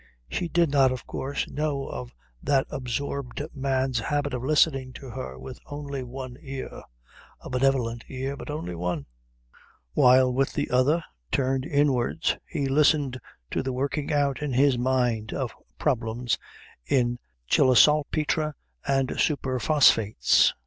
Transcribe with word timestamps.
She 0.27 0.47
did 0.47 0.71
not 0.71 0.91
of 0.91 1.05
course 1.05 1.47
know 1.47 1.85
of 1.85 2.11
that 2.41 2.65
absorbed 2.71 3.43
man's 3.53 3.99
habit 3.99 4.33
of 4.33 4.41
listening 4.43 4.93
to 4.93 5.11
her 5.11 5.37
with 5.37 5.59
only 5.67 6.01
one 6.01 6.37
ear 6.41 6.81
a 7.41 7.51
benevolent 7.51 8.05
ear, 8.09 8.35
but 8.35 8.49
only 8.49 8.73
one 8.73 9.05
while 9.93 10.33
with 10.33 10.53
the 10.53 10.71
other, 10.71 11.03
turned 11.31 11.65
inwards, 11.67 12.35
he 12.47 12.67
listened 12.67 13.19
to 13.51 13.61
the 13.61 13.73
working 13.73 14.11
out 14.11 14.41
in 14.41 14.53
his 14.53 14.75
mind 14.75 15.33
of 15.33 15.53
problems 15.77 16.39
in 16.83 17.19
Chilisaltpetre 17.47 18.55
and 18.87 19.19
super 19.19 19.59
phosphates. 19.59 20.51